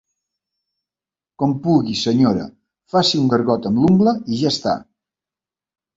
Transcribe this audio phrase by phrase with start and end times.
[1.43, 2.47] Com pugui, senyora,
[2.95, 4.75] faci un gargot amb l'ungla i ja està.